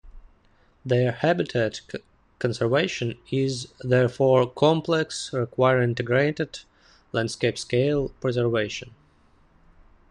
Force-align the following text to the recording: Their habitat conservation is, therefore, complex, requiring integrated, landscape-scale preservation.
Their 0.83 1.11
habitat 1.11 1.81
conservation 2.39 3.19
is, 3.31 3.67
therefore, 3.81 4.49
complex, 4.49 5.31
requiring 5.31 5.89
integrated, 5.89 6.61
landscape-scale 7.11 8.09
preservation. 8.19 8.95